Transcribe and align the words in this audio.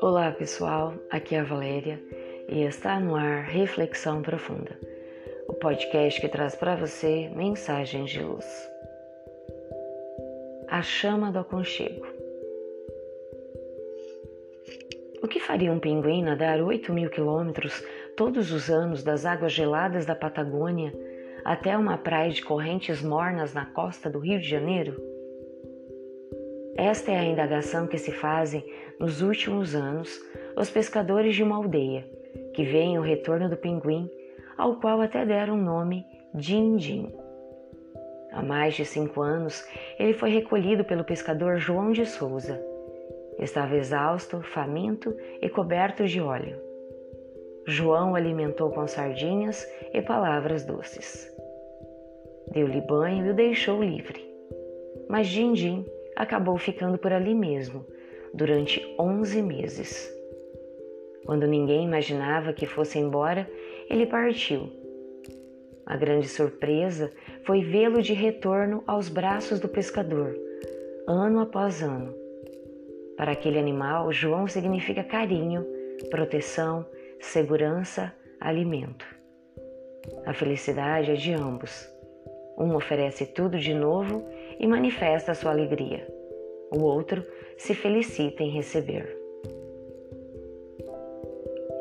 Olá 0.00 0.32
pessoal, 0.32 0.94
aqui 1.10 1.34
é 1.34 1.40
a 1.40 1.44
Valéria 1.44 1.98
e 2.48 2.62
está 2.62 3.00
no 3.00 3.16
ar 3.16 3.44
Reflexão 3.44 4.20
Profunda, 4.20 4.78
o 5.48 5.54
podcast 5.54 6.20
que 6.20 6.28
traz 6.28 6.54
para 6.54 6.76
você 6.76 7.30
mensagens 7.34 8.10
de 8.10 8.22
luz. 8.22 8.46
A 10.68 10.82
chama 10.82 11.32
do 11.32 11.38
aconchego. 11.38 12.06
O 15.22 15.28
que 15.28 15.40
faria 15.40 15.72
um 15.72 15.78
pinguim 15.78 16.22
nadar 16.22 16.60
8 16.60 16.92
mil 16.92 17.08
quilômetros 17.08 17.82
todos 18.16 18.52
os 18.52 18.68
anos 18.68 19.02
das 19.02 19.24
águas 19.24 19.52
geladas 19.52 20.04
da 20.04 20.14
Patagônia 20.14 20.92
até 21.48 21.74
uma 21.78 21.96
praia 21.96 22.30
de 22.30 22.44
correntes 22.44 23.02
mornas 23.02 23.54
na 23.54 23.64
costa 23.64 24.10
do 24.10 24.18
Rio 24.18 24.38
de 24.38 24.46
Janeiro? 24.46 25.02
Esta 26.76 27.10
é 27.10 27.18
a 27.18 27.24
indagação 27.24 27.86
que 27.86 27.96
se 27.96 28.12
fazem 28.12 28.62
nos 29.00 29.22
últimos 29.22 29.74
anos 29.74 30.10
os 30.58 30.68
pescadores 30.68 31.34
de 31.34 31.42
uma 31.42 31.56
aldeia, 31.56 32.06
que 32.52 32.64
veem 32.64 32.98
o 32.98 33.02
retorno 33.02 33.48
do 33.48 33.56
pinguim, 33.56 34.10
ao 34.58 34.76
qual 34.78 35.00
até 35.00 35.24
deram 35.24 35.54
o 35.54 35.62
nome 35.62 36.04
Din-Din. 36.34 37.10
Há 38.30 38.42
mais 38.42 38.74
de 38.74 38.84
cinco 38.84 39.22
anos, 39.22 39.66
ele 39.98 40.12
foi 40.12 40.28
recolhido 40.28 40.84
pelo 40.84 41.02
pescador 41.02 41.56
João 41.56 41.92
de 41.92 42.04
Souza. 42.04 42.62
Estava 43.38 43.74
exausto, 43.74 44.42
faminto 44.42 45.16
e 45.40 45.48
coberto 45.48 46.04
de 46.04 46.20
óleo. 46.20 46.60
João 47.66 48.12
o 48.12 48.16
alimentou 48.16 48.70
com 48.70 48.86
sardinhas 48.86 49.66
e 49.94 50.02
palavras 50.02 50.66
doces. 50.66 51.37
Deu-lhe 52.52 52.80
banho 52.80 53.26
e 53.26 53.30
o 53.30 53.34
deixou 53.34 53.82
livre. 53.82 54.26
Mas 55.08 55.28
Din-Din 55.28 55.84
acabou 56.16 56.56
ficando 56.58 56.98
por 56.98 57.12
ali 57.12 57.34
mesmo, 57.34 57.86
durante 58.34 58.82
11 58.98 59.42
meses. 59.42 60.12
Quando 61.24 61.46
ninguém 61.46 61.84
imaginava 61.84 62.52
que 62.52 62.66
fosse 62.66 62.98
embora, 62.98 63.48
ele 63.88 64.06
partiu. 64.06 64.70
A 65.86 65.96
grande 65.96 66.28
surpresa 66.28 67.10
foi 67.44 67.62
vê-lo 67.62 68.02
de 68.02 68.12
retorno 68.12 68.82
aos 68.86 69.08
braços 69.08 69.60
do 69.60 69.68
pescador, 69.68 70.36
ano 71.06 71.40
após 71.40 71.82
ano. 71.82 72.14
Para 73.16 73.32
aquele 73.32 73.58
animal, 73.58 74.12
João 74.12 74.46
significa 74.46 75.02
carinho, 75.02 75.66
proteção, 76.10 76.86
segurança, 77.20 78.14
alimento. 78.40 79.06
A 80.24 80.32
felicidade 80.32 81.10
é 81.10 81.14
de 81.14 81.32
ambos. 81.32 81.97
Um 82.58 82.74
oferece 82.74 83.24
tudo 83.24 83.56
de 83.56 83.72
novo 83.72 84.24
e 84.58 84.66
manifesta 84.66 85.32
sua 85.32 85.52
alegria. 85.52 86.04
O 86.72 86.82
outro 86.82 87.24
se 87.56 87.72
felicita 87.72 88.42
em 88.42 88.50
receber. 88.50 89.16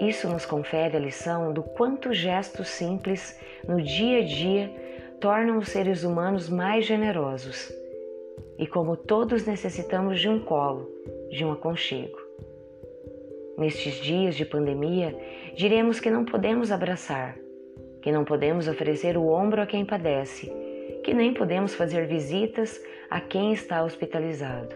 Isso 0.00 0.28
nos 0.28 0.44
confere 0.44 0.96
a 0.96 1.00
lição 1.00 1.54
do 1.54 1.62
quanto 1.62 2.12
gestos 2.12 2.68
simples 2.68 3.40
no 3.66 3.80
dia 3.80 4.18
a 4.18 4.22
dia 4.22 4.70
tornam 5.18 5.56
os 5.56 5.70
seres 5.70 6.04
humanos 6.04 6.50
mais 6.50 6.84
generosos 6.84 7.72
e 8.58 8.66
como 8.66 8.96
todos 8.96 9.46
necessitamos 9.46 10.20
de 10.20 10.28
um 10.28 10.38
colo, 10.38 10.90
de 11.30 11.42
um 11.44 11.52
aconchego. 11.52 12.18
Nestes 13.56 13.94
dias 13.94 14.34
de 14.34 14.44
pandemia, 14.44 15.16
diremos 15.54 15.98
que 15.98 16.10
não 16.10 16.26
podemos 16.26 16.70
abraçar, 16.70 17.38
que 18.02 18.12
não 18.12 18.24
podemos 18.24 18.68
oferecer 18.68 19.16
o 19.16 19.28
ombro 19.28 19.62
a 19.62 19.66
quem 19.66 19.84
padece, 19.84 20.52
que 21.06 21.14
nem 21.14 21.32
podemos 21.32 21.72
fazer 21.72 22.08
visitas 22.08 22.82
a 23.08 23.20
quem 23.20 23.52
está 23.52 23.84
hospitalizado. 23.84 24.74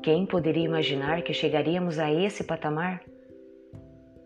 Quem 0.00 0.24
poderia 0.24 0.64
imaginar 0.64 1.22
que 1.22 1.34
chegaríamos 1.34 1.98
a 1.98 2.12
esse 2.12 2.44
patamar? 2.44 3.02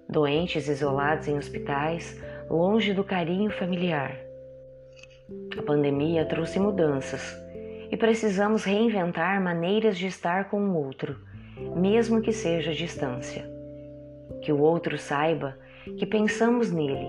Doentes 0.06 0.69
isolados 0.69 1.26
em 1.26 1.38
hospitais, 1.38 2.22
longe 2.50 2.93
do 2.93 3.03
carinho 3.03 3.50
familiar. 3.50 4.15
A 5.59 5.62
pandemia 5.62 6.26
trouxe 6.26 6.60
mudanças 6.60 7.34
e 7.91 7.97
precisamos 7.97 8.64
reinventar 8.64 9.43
maneiras 9.43 9.97
de 9.97 10.06
estar 10.06 10.50
com 10.50 10.60
o 10.60 10.76
outro, 10.76 11.16
mesmo 11.76 12.20
que 12.20 12.31
seja 12.31 12.72
à 12.72 12.75
distância. 12.75 13.50
Que 14.43 14.53
o 14.53 14.60
outro 14.60 14.98
saiba 14.98 15.56
que 15.97 16.04
pensamos 16.04 16.70
nele 16.70 17.09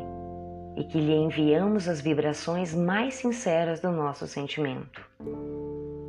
e 0.79 0.84
que 0.85 1.00
lhe 1.00 1.13
enviamos 1.13 1.88
as 1.88 2.01
vibrações 2.01 2.73
mais 2.73 3.16
sinceras 3.16 3.79
do 3.79 3.91
nosso 3.91 4.25
sentimento. 4.25 5.06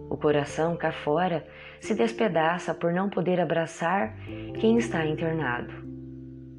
O 0.09 0.17
coração 0.17 0.77
cá 0.77 0.93
fora 0.93 1.47
se 1.81 1.95
despedaça 1.95 2.73
por 2.73 2.93
não 2.93 3.11
poder 3.11 3.41
abraçar 3.41 4.17
quem 4.59 4.79
está 4.79 5.05
internado. 5.05 5.75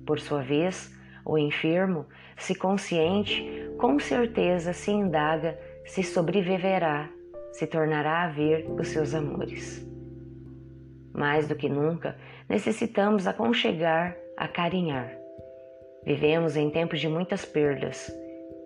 Por 0.05 0.19
sua 0.19 0.44
vez, 0.44 0.94
o 1.25 1.38
enfermo, 1.38 2.05
se 2.38 2.53
consciente, 2.53 3.72
com 3.79 3.97
certeza 3.97 4.73
se 4.73 4.91
indaga 4.91 5.57
se 5.85 6.03
sobreviverá, 6.03 7.09
se 7.51 7.67
tornará 7.67 8.23
a 8.23 8.28
ver 8.29 8.66
os 8.69 8.88
seus 8.88 9.13
amores. 9.13 9.85
Mais 11.13 11.47
do 11.47 11.55
que 11.55 11.67
nunca, 11.67 12.17
necessitamos 12.47 13.28
aconchegar, 13.28 14.16
acarinhar. 14.38 15.20
Vivemos 16.03 16.56
em 16.56 16.69
tempos 16.69 17.00
de 17.00 17.07
muitas 17.07 17.45
perdas 17.45 18.12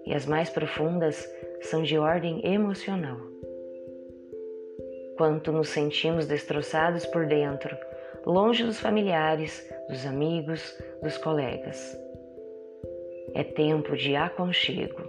e 0.06 0.14
as 0.14 0.26
mais 0.26 0.50
profundas 0.50 1.28
são 1.62 1.84
de 1.84 1.98
ordem 1.98 2.46
emocional 2.46 3.36
quanto 5.18 5.52
nos 5.52 5.70
sentimos 5.70 6.28
destroçados 6.28 7.06
por 7.06 7.26
dentro, 7.26 7.76
longe 8.26 8.64
dos 8.64 8.80
familiares, 8.80 9.68
dos 9.90 10.06
amigos, 10.06 10.78
dos 11.02 11.18
colegas. 11.18 11.98
É 13.34 13.44
tempo 13.44 13.96
de 13.96 14.16
aconchego. 14.16 15.04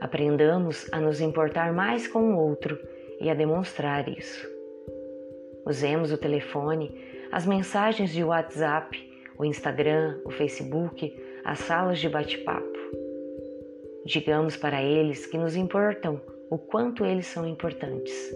Aprendamos 0.00 0.90
a 0.92 1.00
nos 1.00 1.20
importar 1.20 1.72
mais 1.72 2.08
com 2.08 2.34
o 2.34 2.38
outro 2.38 2.78
e 3.20 3.30
a 3.30 3.34
demonstrar 3.34 4.08
isso. 4.08 4.50
Usemos 5.64 6.10
o 6.10 6.18
telefone, 6.18 6.92
as 7.30 7.46
mensagens 7.46 8.10
de 8.10 8.24
WhatsApp, 8.24 9.11
o 9.42 9.44
Instagram, 9.44 10.20
o 10.24 10.30
Facebook, 10.30 11.14
as 11.44 11.58
salas 11.58 11.98
de 11.98 12.08
bate-papo. 12.08 12.78
Digamos 14.06 14.56
para 14.56 14.82
eles 14.82 15.26
que 15.26 15.38
nos 15.38 15.56
importam 15.56 16.20
o 16.50 16.58
quanto 16.58 17.04
eles 17.04 17.26
são 17.26 17.46
importantes 17.46 18.32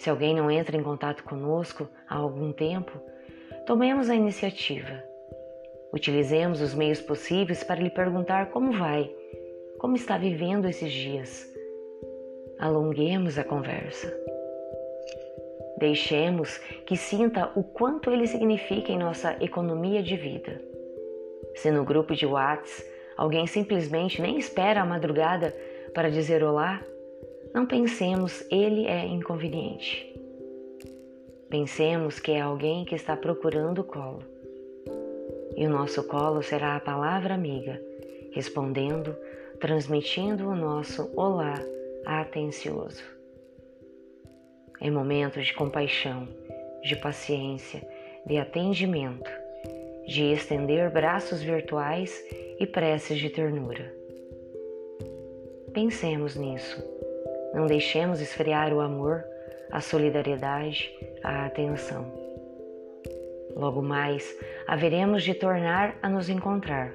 se 0.00 0.08
alguém 0.08 0.34
não 0.34 0.50
entra 0.50 0.78
em 0.78 0.82
contato 0.82 1.22
conosco 1.24 1.86
há 2.08 2.16
algum 2.16 2.52
tempo, 2.52 2.98
tomemos 3.66 4.08
a 4.08 4.14
iniciativa. 4.14 5.04
Utilizemos 5.92 6.62
os 6.62 6.72
meios 6.72 7.02
possíveis 7.02 7.62
para 7.62 7.82
lhe 7.82 7.90
perguntar 7.90 8.50
como 8.50 8.72
vai, 8.72 9.14
como 9.76 9.96
está 9.96 10.16
vivendo 10.16 10.66
esses 10.66 10.90
dias. 10.90 11.46
Alonguemos 12.58 13.38
a 13.38 13.44
conversa. 13.44 14.10
Deixemos 15.80 16.58
que 16.84 16.94
sinta 16.94 17.50
o 17.56 17.64
quanto 17.64 18.10
ele 18.10 18.26
significa 18.26 18.92
em 18.92 18.98
nossa 18.98 19.34
economia 19.42 20.02
de 20.02 20.14
vida. 20.14 20.60
Se 21.54 21.70
no 21.70 21.86
grupo 21.86 22.14
de 22.14 22.26
Whats 22.26 22.84
alguém 23.16 23.46
simplesmente 23.46 24.20
nem 24.20 24.36
espera 24.36 24.82
a 24.82 24.84
madrugada 24.84 25.56
para 25.94 26.10
dizer 26.10 26.44
olá, 26.44 26.82
não 27.54 27.64
pensemos 27.64 28.44
ele 28.50 28.86
é 28.86 29.06
inconveniente. 29.06 30.06
Pensemos 31.48 32.20
que 32.20 32.32
é 32.32 32.40
alguém 32.42 32.84
que 32.84 32.94
está 32.94 33.16
procurando 33.16 33.80
o 33.80 33.84
colo. 33.84 34.22
E 35.56 35.66
o 35.66 35.70
nosso 35.70 36.06
colo 36.06 36.42
será 36.42 36.76
a 36.76 36.80
palavra 36.80 37.32
amiga, 37.32 37.80
respondendo, 38.32 39.16
transmitindo 39.58 40.46
o 40.46 40.54
nosso 40.54 41.10
olá 41.16 41.54
atencioso. 42.04 43.19
É 44.80 44.90
momento 44.90 45.40
de 45.40 45.52
compaixão, 45.54 46.28
de 46.82 46.96
paciência, 46.96 47.82
de 48.26 48.38
atendimento, 48.38 49.30
de 50.06 50.32
estender 50.32 50.90
braços 50.90 51.42
virtuais 51.42 52.24
e 52.58 52.66
preces 52.66 53.18
de 53.18 53.30
ternura. 53.30 53.94
Pensemos 55.72 56.36
nisso 56.36 56.90
não 57.52 57.66
deixemos 57.66 58.20
esfriar 58.20 58.72
o 58.72 58.80
amor, 58.80 59.24
a 59.70 59.80
solidariedade, 59.80 60.96
a 61.22 61.46
atenção. 61.46 62.12
Logo 63.56 63.82
mais, 63.82 64.36
haveremos 64.66 65.24
de 65.24 65.34
tornar 65.34 65.98
a 66.00 66.08
nos 66.08 66.28
encontrar. 66.28 66.94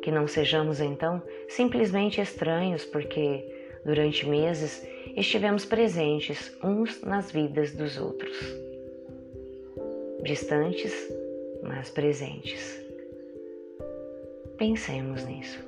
Que 0.00 0.10
não 0.10 0.26
sejamos 0.26 0.80
então 0.80 1.22
simplesmente 1.48 2.20
estranhos 2.20 2.84
porque, 2.84 3.61
durante 3.84 4.26
meses, 4.28 4.86
estivemos 5.16 5.64
presentes 5.64 6.56
uns 6.62 7.02
nas 7.02 7.30
vidas 7.30 7.72
dos 7.72 7.98
outros. 7.98 8.36
Distantes, 10.22 10.92
mas 11.62 11.90
presentes. 11.90 12.80
Pensemos 14.56 15.24
nisso. 15.24 15.58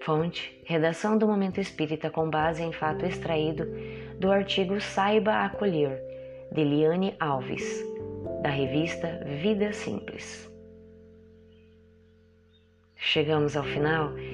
Fonte: 0.00 0.58
Redação 0.64 1.18
do 1.18 1.26
Momento 1.26 1.60
Espírita 1.60 2.10
com 2.10 2.28
base 2.30 2.62
em 2.62 2.72
fato 2.72 3.04
extraído 3.04 3.66
do 4.18 4.30
artigo 4.30 4.80
Saiba 4.80 5.44
Acolher, 5.44 6.02
de 6.50 6.64
Liane 6.64 7.14
Alves, 7.20 7.84
da 8.42 8.48
revista 8.48 9.20
Vida 9.40 9.72
Simples. 9.72 10.48
Chegamos 12.96 13.56
ao 13.56 13.64
final 13.64 14.12